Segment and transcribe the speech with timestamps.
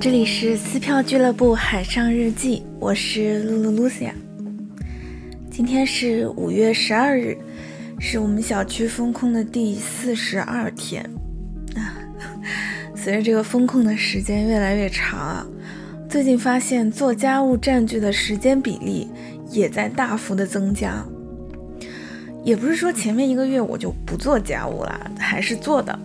[0.00, 4.14] 这里是撕票俱乐部海上日记，我是露露露西亚。
[5.50, 7.36] 今天是五月十二日，
[7.98, 11.02] 是我们小区封控的第四十二天
[11.74, 11.98] 啊。
[12.94, 15.46] 随着这个封控的时间越来越长啊，
[16.08, 19.08] 最近发现做家务占据的时间比例
[19.50, 21.04] 也在大幅的增加。
[22.44, 25.98] 也不是说前面一个月我就不做家务了，还是做的。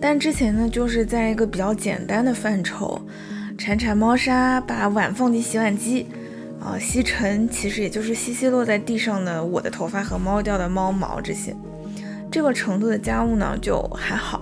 [0.00, 3.00] 但之前呢，就是在一个比较简单的范畴，
[3.66, 6.06] 铲铲猫砂，把碗放进洗碗机，
[6.60, 11.52] 啊，吸尘，其实也就是吸吸落在地上的我的头发和猫掉的猫毛这些，
[12.30, 14.40] 这个程度的家务呢就还好。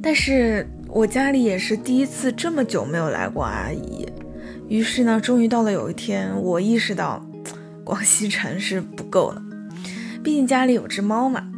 [0.00, 4.06] 但是我家里也是第一次这么久没有来过阿姨，
[4.68, 7.26] 于是呢，终于到了有一天，我意识到，
[7.82, 9.42] 光吸尘是不够了，
[10.22, 11.51] 毕竟家里有只猫嘛。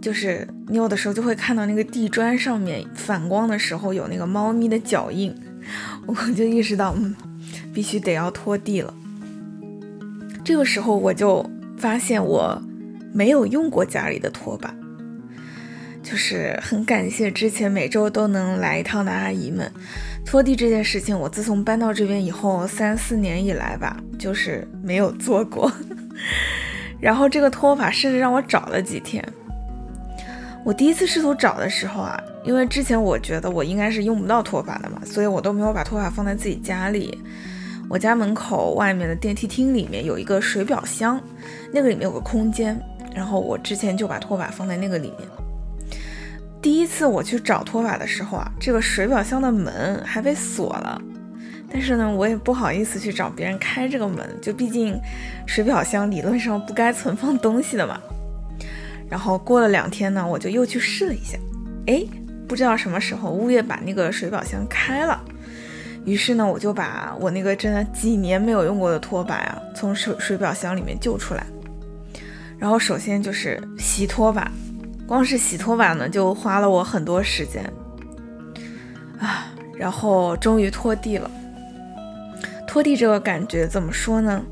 [0.00, 5.34] 就是你有的时候就会看到那个地砖上面反光的时候有那个猫咪的脚印，
[6.06, 7.14] 我就意识到，嗯，
[7.74, 8.94] 必须得要拖地了。
[10.42, 12.60] 这个时候我就发现我
[13.12, 14.74] 没有用过家里的拖把，
[16.02, 19.70] 就是很感谢之前每周都能来一趟的阿姨们。
[20.24, 25.70] 拖地这件事情，我自从搬到这边以后三四年以来吧，就是没有做过。
[27.00, 29.22] 然后这个拖把甚至让我找了几天。
[30.64, 37.18] 我第一次试图找的时候啊，因为之前我觉得我应该是用不到拖把的嘛，所以我都没有把拖把放在自己家里。
[37.88, 41.20] 我家门口外面的电梯厅里面有一个水表箱，
[41.72, 42.80] 那个里面有个空间，
[43.14, 45.28] 然后我之前就把拖把放在那个里面。
[46.62, 51.00] 第一次我去找拖把的时候啊，这个水表箱的门还被锁了，
[51.72, 54.94] 但是呢，我也不好意思去找别人开这个门，就毕竟
[55.46, 57.98] 水表箱理论上不该存放东西的嘛。
[59.10, 61.36] 然后过了两天呢，我就又去试了一下，
[61.86, 62.02] 哎，
[62.46, 65.20] 不知道什么时候物业把那个水表箱开了，
[66.04, 71.44] 于是呢，我就把我那个真的几年没有用过的拖把呀，从水水表箱里面救出来。
[72.56, 74.52] 然后首先就是洗拖把，
[75.06, 77.64] 光是洗拖把呢，就花了我很多时间
[79.18, 79.52] 啊。
[79.76, 81.30] 然后终于拖地了，
[82.66, 84.44] 拖地这个感觉怎么说呢？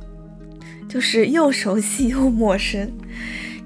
[0.89, 2.91] 就是又熟悉又陌生。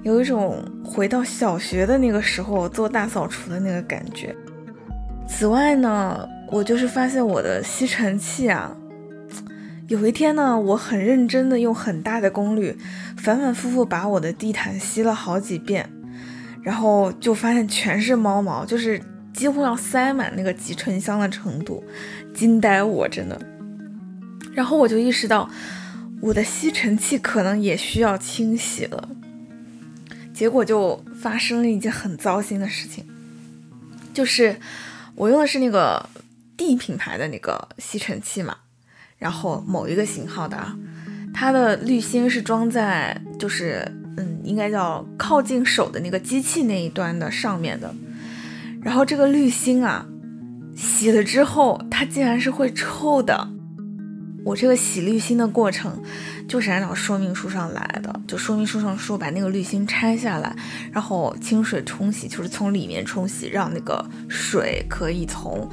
[0.03, 4.35] 有一种回到小学的那个时候做大扫除的那个感觉。
[5.27, 8.75] 此外呢，我就是发现我的吸尘器啊，
[9.87, 12.77] 有一天呢，我很认真的用很大的功率，
[13.17, 15.89] 反反复复把我的地毯吸了好几遍，
[16.61, 19.01] 然后就发现全是猫毛，就是
[19.33, 21.81] 几乎要塞满那个集尘箱的程度，
[22.33, 23.39] 惊呆我真的。
[24.53, 25.49] 然后我就意识到，
[26.21, 29.09] 我的吸尘器可能也需要清洗了。
[30.43, 33.05] 结果就发生了一件很糟心的事情，
[34.13, 34.59] 就是
[35.15, 36.05] 我用的是那个
[36.57, 38.57] D 品牌的那个吸尘器嘛，
[39.17, 40.77] 然后某一个型号的啊，
[41.33, 47.95] 它的滤芯是装在就是嗯，应该叫靠近手的那个机器那一端的上面的，
[48.81, 50.05] 然后这个滤芯啊，
[50.75, 53.47] 洗了之后它竟然是会臭的。
[54.45, 56.01] 我这个洗滤芯的过程，
[56.47, 58.13] 就是按照说明书上来的。
[58.27, 60.55] 就说明书上说，把那个滤芯拆下来，
[60.91, 65.69] 然后清水冲洗，就是从里面冲洗，让那个水可以从，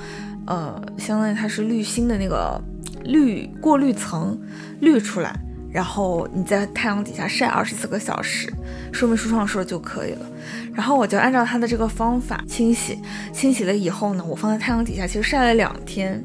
[0.47, 2.61] 呃，相当于它是滤芯的那个
[3.05, 4.39] 滤过滤层
[4.81, 5.35] 滤出来，
[5.73, 8.53] 然后你在太阳底下晒二十四个小时，
[8.93, 10.27] 说明书上说就可以了。
[10.73, 12.99] 然后我就按照它的这个方法清洗，
[13.33, 16.25] 清洗了以后呢，我放在太阳底下，其实晒了两天。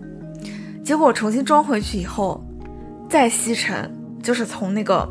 [0.85, 2.39] 结果重新装回去以后，
[3.09, 3.91] 再吸尘，
[4.21, 5.09] 就是从那个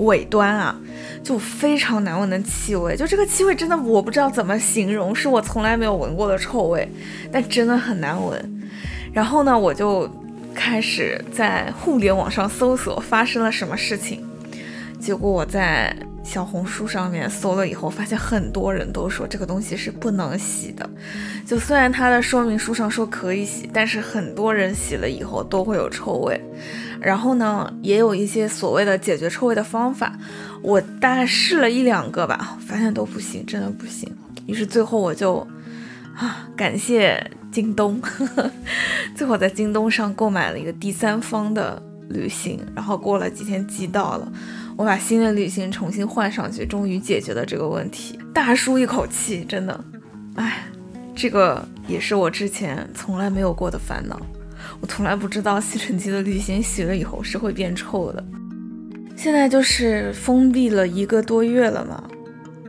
[0.00, 0.78] 尾端啊，
[1.22, 2.94] 就非常难闻的气味。
[2.94, 6.86] 就这个气味真的我不知道怎么形容，是我从来没有闻过的臭味，
[7.32, 8.68] 但真的很难闻。
[9.10, 10.06] 然后呢，我就
[10.54, 14.22] 开始在互联网上搜索发生了什么事情。
[15.00, 15.96] 结果我在。
[16.26, 20.88] 小红书上面搜了以后，发现很多人都说这个东西是不能洗的。
[21.46, 26.38] 就虽然它的说明书上说可以洗，但是很多人洗了以后都会有臭味。
[27.00, 30.18] 然后呢，也有一些所谓的解决臭味的方法，
[30.62, 34.10] 我大概试了一两个吧，发现都不行，真的不行。
[34.46, 35.46] 于是最后我就
[36.16, 38.02] 啊，感谢京东，
[39.14, 44.32] 最后在京东上购买了一个第三方的滤芯，然后过了几天寄到了。
[44.76, 49.84] 我把新的滤芯重新换上去，终于解决了这个问题，大舒一口气，真的。
[50.34, 50.64] 哎，
[51.14, 54.20] 这个也是我之前从来没有过的烦恼，
[54.80, 58.22] 我从来不知道吸尘器的滤芯洗了以后是会变臭的。
[59.16, 62.04] 现在就是封闭了一个多月了嘛，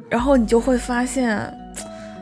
[0.09, 1.53] 然后你就会发现，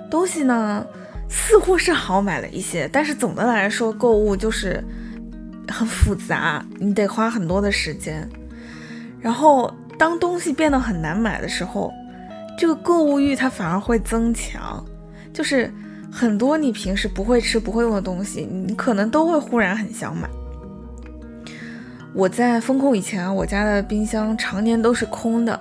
[0.09, 0.83] 东西呢，
[1.29, 4.83] 似乎是好买了一些，但是总的来说，购物就是
[5.67, 8.27] 很复杂，你得花很多的时间。
[9.19, 11.91] 然后当东西变得很难买的时候，
[12.57, 14.83] 这个购物欲它反而会增强，
[15.33, 15.71] 就是
[16.11, 20.29] 很多你平时不会吃、不会用的东西，你可能都会忽然很想买。
[22.13, 25.59] 我在风控以前，我家的冰箱常年都是空的，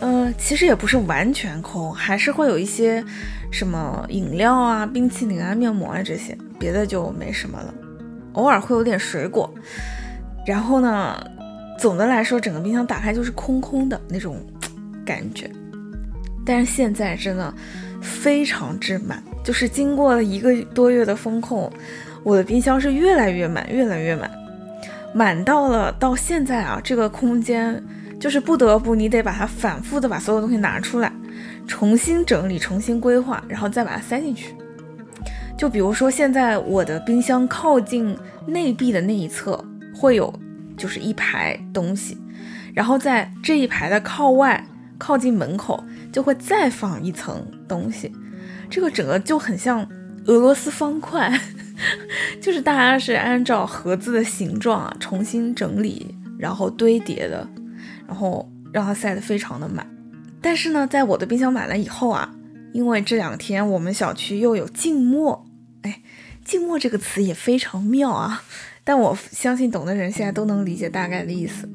[0.00, 3.04] 嗯，其实也不是完全空，还是会有一些
[3.50, 7.74] 什么饮料啊、冰淇淋啊、面膜啊这些，别的就没什么了。
[8.34, 9.52] 偶尔会有点水果，
[10.46, 11.20] 然后呢，
[11.78, 14.36] 总的来说，整个冰箱打开就是空空的那种
[15.04, 15.50] 感觉。
[16.44, 17.52] 但是现在真的
[18.00, 21.72] 非常之满，就是经过了一个多月的风控，
[22.22, 24.30] 我的冰箱是越来越满，越来越满。
[25.14, 27.80] 满到了，到现在啊，这个空间
[28.18, 31.12] 就是不得不你得把它反复的把所有东西拿出来，
[31.66, 34.54] 重新整理、重新规划，然后再把它塞进去。
[35.56, 38.16] 就比如说现在我的冰箱靠近
[38.46, 39.62] 内壁的那一侧
[39.94, 40.32] 会有
[40.82, 42.18] 就是一排东西，
[42.74, 44.66] 然后在这一排的靠外
[44.98, 45.80] 靠近门口
[46.12, 48.10] 就会再放一层东西，
[48.68, 49.88] 这个整个就很像
[50.24, 51.32] 俄罗斯方块。
[52.42, 57.48] 就是大家是按照盒子的形状啊重新整理，然后堆叠的，
[58.08, 59.86] 然后让它塞得非常的满。
[60.40, 62.28] 但是呢，在我的冰箱满了以后啊，
[62.72, 65.46] 因为这两天我们小区又有静默，
[65.82, 66.02] 哎，
[66.44, 68.42] 静默这个词也非常妙啊。
[68.84, 71.68] 但我相信懂的人现在都能理解大概的意思，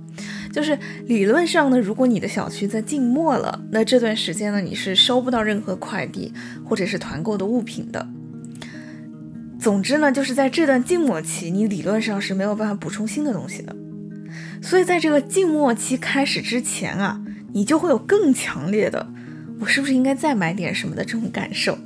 [0.51, 6.33] 就是理论上呢，如果你的小区在静默了，那这段时间呢，你是收不到任何快递
[6.65, 8.07] 或者是团购的物品的。
[9.59, 13.75] 总之呢，就是在这段静默期，你理论上是没有办法补充新的东西的。
[14.62, 17.21] 所以在这个静默期开始之前啊，
[17.53, 19.07] 你就会有更强烈的
[19.60, 21.77] “我是不是应该再买点什么”的这种感受。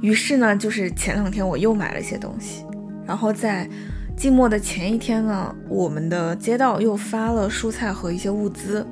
[0.00, 2.64] 于是呢，就是前两天我又买了一些东西，
[3.06, 3.68] 然后在
[4.16, 8.86] 静默的前一天呢，我们的街道又发了蔬菜和一些物资。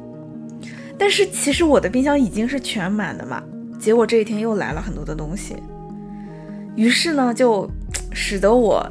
[0.99, 3.43] 但是其实我的冰箱已经是全满的嘛，
[3.79, 5.57] 结果这一天又来了很多的东西。
[6.77, 7.69] 于是呢，就
[8.13, 8.89] 使得我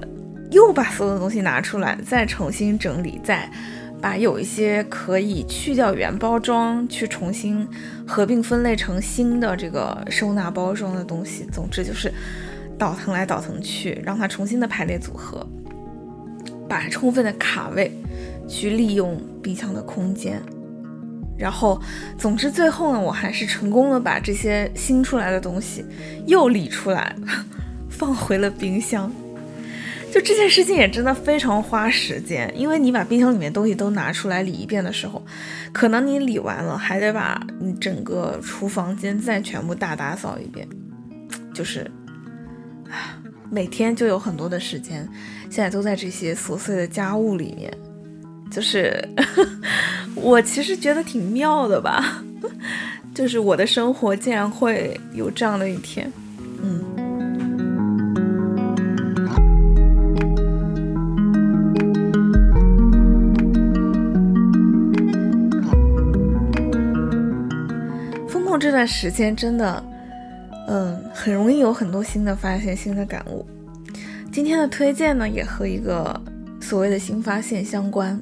[0.52, 3.50] 又把所有的东西拿出来，再重新整理，再
[4.02, 7.68] 把有一些可以去掉原包装，去重新
[8.06, 11.46] 合并分类成新的这个收纳包装的东西。
[11.52, 12.12] 总之就是
[12.78, 15.48] 倒腾来倒腾去，让它重新的排列组合，
[16.72, 17.92] 把充分的卡位，
[18.48, 20.42] 去利用冰箱的空间。
[21.38, 21.82] 然后，
[22.18, 25.84] 总之最后呢，我还是成功的把这些新出来的东西
[26.26, 27.14] 又理出来。
[27.90, 29.12] 放回了冰箱，
[30.12, 35.22] 就这件事情也真的非常花时间，因为你把冰箱里面东西都拿出来理一遍的时候，
[35.72, 40.68] 可能你理完了还得把你整个厨房间再全部大打扫一遍，
[41.54, 41.86] 就是，
[43.52, 45.08] 每天就有很多的时间，
[45.52, 47.72] 现在都在这些琐碎的家务里面，
[48.50, 49.06] 就是
[50.16, 52.24] 我其实觉得挺妙的吧，
[53.14, 56.10] 就是我的生活竟然会有这样的一天，
[56.64, 56.82] 嗯。
[68.60, 69.84] 这段时间真的，
[70.68, 73.44] 嗯，很容易有很多新的发现、新的感悟。
[74.32, 76.20] 今天的推荐呢，也和一个
[76.62, 78.20] 所谓的新发现相关，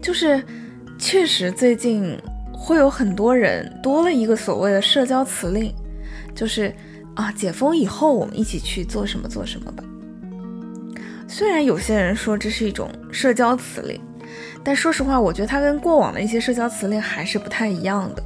[0.00, 0.42] 就是
[0.98, 2.18] 确实最近
[2.50, 5.70] 会有很多人多了一个所谓的社交辞令，
[6.34, 6.74] 就是
[7.14, 9.84] 啊，解封以后我们一起去做什么做什么吧。
[11.28, 14.00] 虽然有些人说这是一种社交辞令，
[14.64, 18.22] 但说实话，我觉得它跟过往的一些社交辞令还是不太一样的。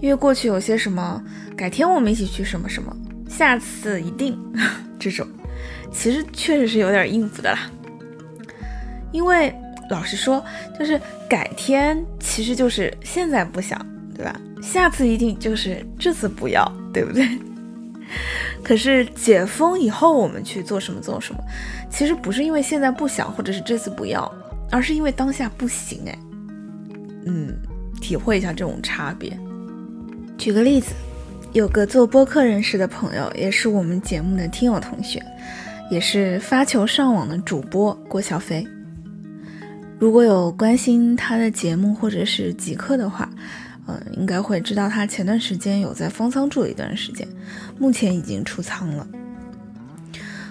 [0.00, 1.24] 因为过去有些什么，
[1.56, 2.94] 改天我们一起去什么什么，
[3.26, 4.38] 下次一定
[4.98, 5.26] 这种，
[5.90, 7.70] 其实确实是有点应付的啦。
[9.12, 9.54] 因为
[9.90, 10.44] 老实说，
[10.78, 13.78] 就是改天其实就是现在不想，
[14.14, 14.40] 对吧？
[14.62, 17.26] 下次一定就是这次不要，对不对？
[18.62, 21.40] 可是解封以后我们去做什么做什么，
[21.90, 24.30] 其实不是因为现在不想，或者是这次不要，
[24.70, 26.18] 而是因为当下不行哎。
[27.26, 27.54] 嗯，
[28.00, 29.38] 体会一下这种差别。
[30.36, 30.92] 举个例子，
[31.54, 35.20] 有个做播客认识的朋友，也是我们节目的听友同学，
[35.90, 38.66] 也是发球上网的主播郭小飞。
[39.98, 43.28] 如果有关心他的节目或者是极客的话，
[43.86, 47.26] 嗯，应该会知道他前段时间有在方舱住了一段时间，
[47.78, 49.08] 目前已经出舱了。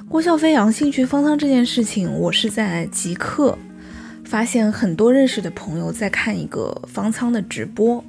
[0.09, 3.55] 郭小飞阳性去方舱这件事情，我是在极客
[4.25, 8.03] 发现很多认识的朋友在看一个方舱的直播。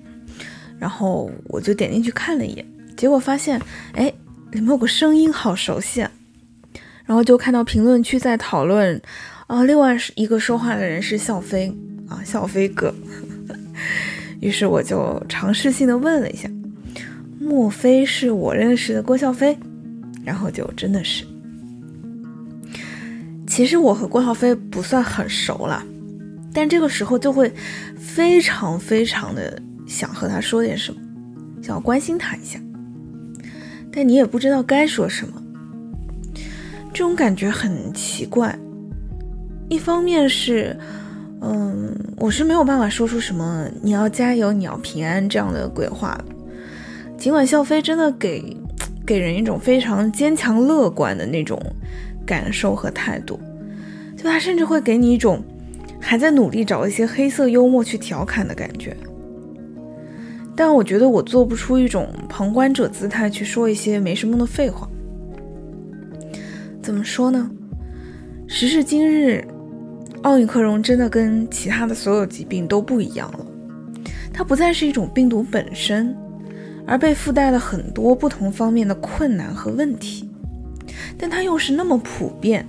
[0.79, 2.65] 然后我就点进去看了一眼，
[2.99, 3.63] 结果发现，
[3.93, 4.13] 哎，
[4.51, 6.11] 里面有个声音好熟悉，啊，
[7.07, 9.01] 然后就看到评论区在讨论，
[9.47, 11.73] 啊，另外一个说话的人是笑飞
[12.09, 12.93] 啊，笑飞哥。
[14.43, 16.51] 于是我就尝试性的问了一下，
[17.41, 19.57] 莫非是我认识的郭笑飞？
[20.25, 21.25] 然后就真的是。
[23.47, 25.81] 其实我和郭笑飞不算很熟了，
[26.53, 27.53] 但这个时候就会
[27.97, 31.01] 非常非常的想和他说点什么，
[31.63, 32.59] 想要关心他一下。
[33.99, 35.43] 但你也不知道该说什么，
[36.93, 38.57] 这种感觉很奇怪。
[39.69, 40.79] 一方面是，
[41.41, 46.17] 嗯，我是没有办法说出什么“你要加油，你要平安”这样的鬼话。
[47.17, 48.57] 尽管笑飞真的给
[49.05, 51.61] 给人一种非常坚强乐观的那种
[52.25, 53.41] 感受和态度，
[54.17, 55.43] 就他甚至会给你一种
[55.99, 58.97] 还在努力找一些黑色幽默去调侃的感觉。
[60.59, 64.89] 但我觉得我做不出一种旁观者姿态去说一些没什么的废话。
[66.83, 67.49] 怎么说呢？
[68.49, 69.47] 时至今日，
[70.23, 73.47] 奥密克戎真的跟其他的所有疾病都不一样了。
[74.33, 76.13] 它不再是一种病毒本身，
[76.85, 80.29] 而被附带了很多不同方面的困难和问题。
[81.17, 82.67] 但它又是那么普遍，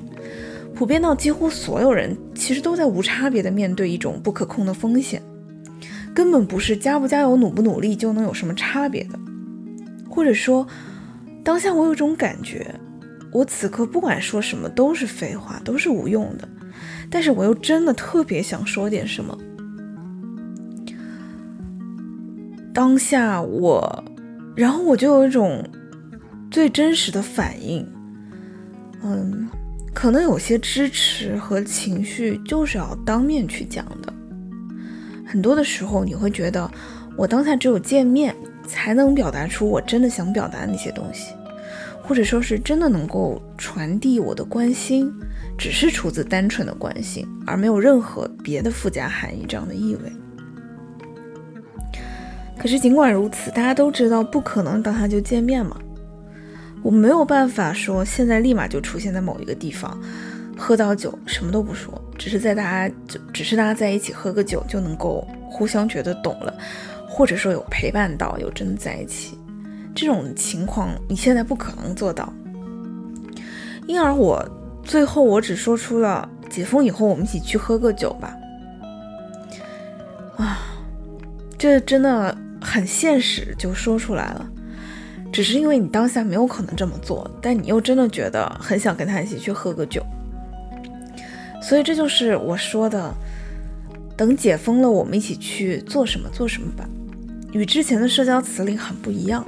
[0.75, 5.19] 普遍到几乎所有人其实都在无差别的面对一种不可控的风险。
[6.19, 9.17] 根本不是加不加油、努不努力就能有什么差别的，
[10.09, 10.67] 或者说，
[11.45, 12.75] 当下我有种感觉，
[13.31, 16.45] 我此刻不管说什么都是废话，都是无用的，
[17.09, 19.37] 但是我又真的特别想说点什么。
[22.73, 24.03] 当下我，
[24.57, 25.65] 然后我就有一种
[26.51, 27.87] 最真实的反应，
[29.01, 29.47] 嗯，
[29.93, 34.13] 可能有些支持和情绪就是要当面去讲的。
[35.29, 36.67] 很多的时候，你会觉得
[37.15, 38.35] 我当下只有见面
[38.67, 41.35] 才能表达出我真的想表达的那些东西，
[42.01, 45.13] 或者说是真的能够传递我的关心，
[45.55, 50.11] 只是出自单纯的关心，而没有任何别的附加含义这样的意味。
[52.57, 55.77] 可是尽管如此，大家都知道不可能当下就见面嘛，
[56.81, 59.95] 我没有办法说现在立马就出现在某一个地方。
[60.59, 66.53] 喝到酒，什么都不说，只是在大家就只是大家在一起喝个酒就能够互相觉得懂了，
[67.07, 69.39] 或者说有陪伴到，有真的在一起，
[69.95, 72.31] 这种情况你现在不可能做到。
[73.87, 74.47] 因而我
[74.83, 78.35] 最后我只说出了解封以后我们一起去喝个酒吧。
[80.37, 80.59] 啊，
[81.57, 84.47] 这真的很现实，就说出来了，
[85.31, 90.05] 只是因为你当下没有可能这么做，但你又真的觉得很想跟他一起去喝个酒。
[91.61, 93.13] 所以这就是我说的，
[94.17, 96.87] 等解封了，我们一起去做什么做什么吧。
[97.51, 99.45] 与之前的社交词里很不一样，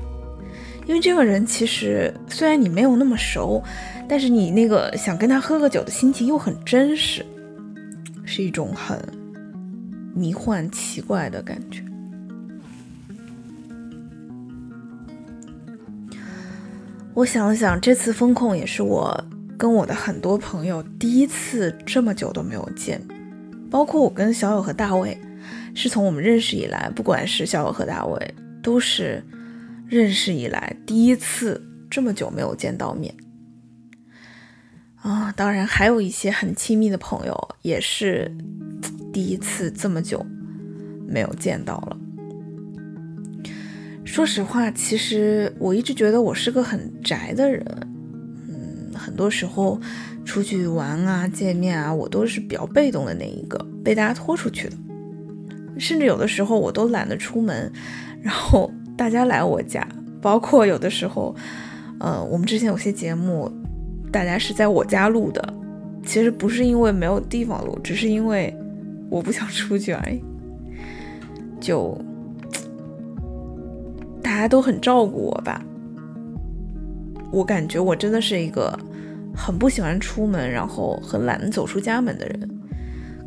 [0.87, 3.63] 因为这个人其实虽然你没有那么熟，
[4.09, 7.25] 但是你那个想跟他喝个酒的心情又很真实，
[8.25, 8.99] 是一种很
[10.13, 11.83] 迷幻奇怪的感觉。
[17.13, 19.23] 我想了想，这次风控也是我。
[19.61, 22.99] 跟我的很多朋友第一次这么久都没有见，
[23.69, 25.15] 包括我跟小友和大卫，
[25.75, 29.23] 是从我们认识以来，不管是小友和大卫，都是
[29.87, 33.13] 认识以来第一次这么久没有见到面。
[34.95, 38.35] 啊，当然还有一些很亲密的朋友，也是
[39.13, 40.25] 第一次这么久
[41.07, 41.97] 没有见到了。
[44.03, 47.63] 说实话，其实我一直觉得我是个很宅的人。
[49.11, 49.77] 很多时候
[50.23, 54.75] 出去玩啊、见面啊，我都是比较被动的那一个，被大家拖出去的。
[55.77, 57.69] 甚至有的时候我都懒得出门，
[58.21, 59.85] 然后大家来我家，
[60.21, 61.35] 包括有的时候，
[61.99, 63.51] 呃，我们之前有些节目，
[64.13, 65.53] 大家是在我家录的，
[66.05, 68.55] 其实不是因为没有地方录，只是因为
[69.09, 70.23] 我不想出去而已。
[71.59, 71.99] 就
[74.21, 75.61] 大家都很照顾我吧，
[77.29, 78.79] 我感觉我真的是一个。
[79.33, 82.49] 很不喜欢出门，然后很懒得走出家门的人，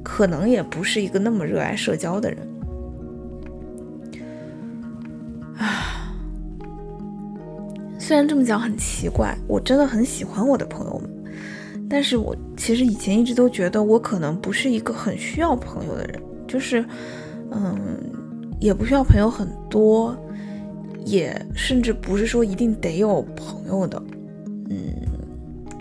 [0.02, 2.38] 可能也不是一个那么热爱社交的人。
[5.56, 6.12] 啊，
[7.98, 11.10] 虽然这么讲很奇怪，我真的很喜欢我的朋友们，
[11.88, 16.84] 但是我其实以前一直都觉得我可能不是一个很需要朋友的人，就是，
[17.50, 17.76] 嗯，
[18.60, 20.16] 也不需要朋友很多，
[21.06, 24.02] 也甚至不是说一定得有朋友的，
[24.68, 24.92] 嗯。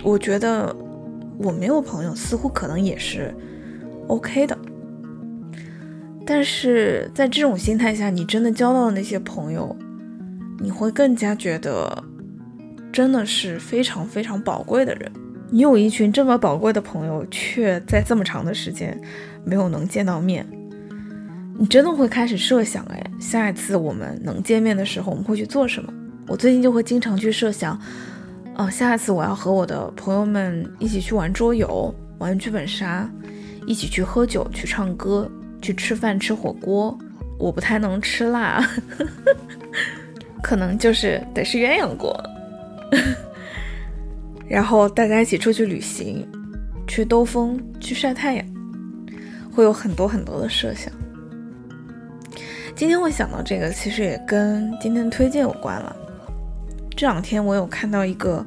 [0.04, 0.76] 我觉得
[1.38, 3.34] 我没有朋友，似乎可能也是
[4.08, 4.58] OK 的。
[6.26, 9.76] 但是在这种心态下，你真的交到的那些朋友，
[10.60, 12.04] 你会更加觉得
[12.92, 15.12] 真的是非常非常宝贵的人。
[15.50, 19.00] 你有一群这么宝贵的朋友，却在这么长的时间
[19.46, 20.46] 没有能见到面，
[21.58, 25.94] 你真的会开始设想，哎，下一次我们能见面的时候，我们会去做什么？
[26.28, 27.78] 我最近就会经常去设想，
[28.56, 33.10] 哦，下一次我要和我的朋友们一起去玩桌游、玩剧本杀，
[33.66, 35.30] 一起去喝酒、去唱歌、
[35.62, 36.98] 去吃饭、吃火锅。
[37.40, 38.62] 我不太能吃辣，
[38.98, 39.36] 呵 呵
[40.42, 42.16] 可能就是得是鸳鸯锅。
[44.48, 46.26] 然后大家一起出去旅行，
[46.88, 48.46] 去兜风，去晒太阳，
[49.52, 50.94] 会有很多很多的设想。
[52.76, 55.96] 今天会想到这个，其实也跟今天的推荐有关了。
[57.04, 58.46] 这两天我有看到一个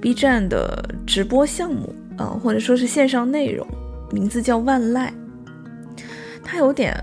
[0.00, 3.68] B 站的直播项目，呃，或者说是线上内容，
[4.10, 5.10] 名字叫万籁，
[6.42, 6.98] 它有点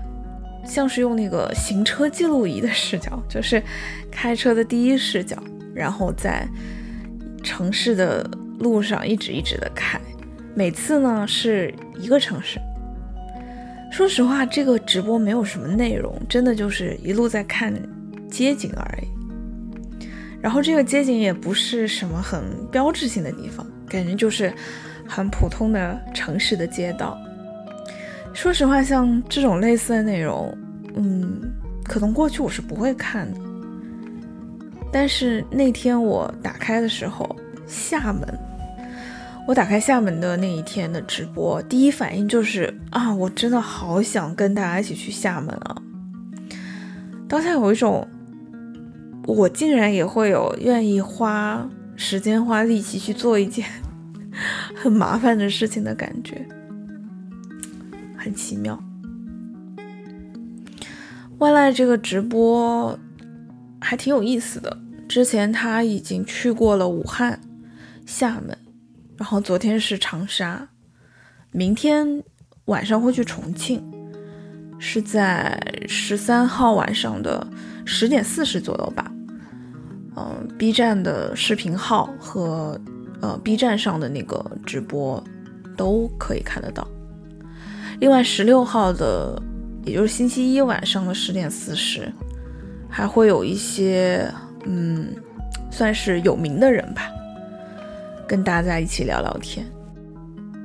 [0.64, 3.62] 像是用那个行车记录仪的视角，就是
[4.10, 5.40] 开车的第一视角，
[5.72, 6.44] 然后在
[7.40, 8.28] 城市的。
[8.58, 10.00] 路上一直一直的开，
[10.54, 12.58] 每次呢是一个城市。
[13.92, 17.72] 说实话，这个直播没有什么内容，真的就是一路在看
[18.30, 19.15] 街景而已。
[20.46, 24.54] 然后这个街景也不是什么很标志性的地方，感觉就是
[25.04, 27.18] 很普通的城市的街道。
[28.32, 30.56] 说实话，像这种类似的内容，
[30.94, 33.40] 嗯，可能过去我是不会看的。
[34.92, 37.28] 但是那天我打开的时候。
[37.66, 38.22] 厦门，
[39.48, 45.74] 我打开厦门的那一天的直播，第一反应就是啊，我真的好想跟大家一起去厦门啊！
[47.28, 48.06] 当下有一种，
[49.26, 53.66] 我竟然也会有愿意花时间、花力气去做一件
[54.74, 56.46] 很麻烦的事情的感觉，
[58.16, 58.82] 很奇妙。
[61.38, 62.98] 万籁这个直播
[63.80, 67.40] 还挺有意思的，之前他已经去过了武汉。
[68.06, 68.56] 厦门，
[69.16, 70.68] 然后昨天是长沙，
[71.50, 72.22] 明天
[72.66, 73.84] 晚上会去重庆，
[74.78, 77.44] 是在十三号晚上的
[77.84, 79.12] 十点四十左右吧。
[80.16, 82.80] 嗯，B 站的视频号和
[83.20, 85.22] 呃 B 站上的那个直播
[85.76, 86.86] 都可以看得到。
[88.00, 89.40] 另外十六号的，
[89.84, 92.10] 也就是星期一晚上的十点四十，
[92.88, 94.30] 还会有一些
[94.64, 95.14] 嗯，
[95.70, 97.10] 算是有名的人吧。
[98.26, 99.64] 跟大家一起聊聊天，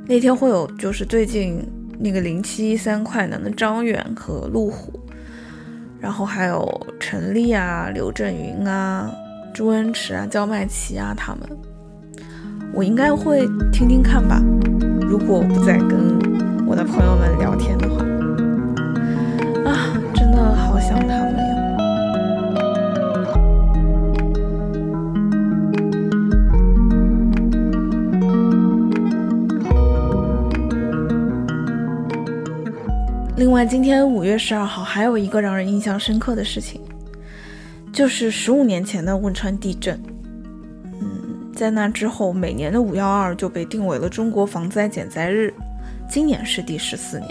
[0.08, 1.62] 那天会有就是最近
[2.00, 5.00] 那个零七三快男的张远和路虎，
[6.00, 9.14] 然后还有陈丽啊、刘震云啊、
[9.54, 11.42] 朱恩池啊、焦麦琪啊他们，
[12.74, 14.42] 我应该会听听看吧。
[15.02, 16.18] 如果我不再跟
[16.66, 17.98] 我的朋友们聊天的话，
[19.70, 21.56] 啊，真的好想他们呀。
[33.36, 36.80] 另外，今天五月十二号还有一个让人印象深刻的事情，
[37.92, 40.02] 就是十五年前的汶川地震。
[41.02, 45.54] 嗯，在那之后，每年的五幺二就被定为了中国防灾减灾日，
[46.10, 47.30] 今年是第十四年。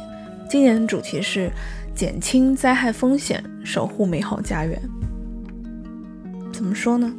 [0.49, 1.51] 今年的主题是
[1.94, 4.81] 减轻灾害风险，守护美好家园。
[6.53, 7.12] 怎么说呢？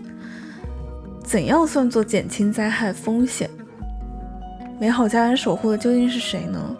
[1.24, 3.50] 怎样算作减轻灾害风险？
[4.80, 6.76] 美好家园守护的究竟是谁呢？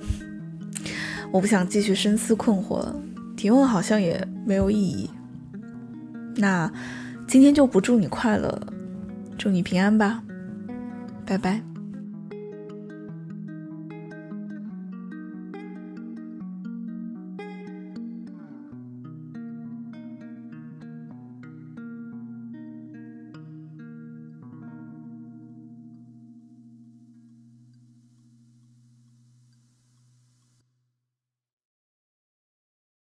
[1.32, 2.94] 我不想继续深思困惑了，
[3.40, 5.08] 提问好像也没有意义。
[6.36, 6.70] 那
[7.26, 8.60] 今天就不祝你快乐，
[9.38, 10.22] 祝你平安吧，
[11.24, 11.69] 拜拜。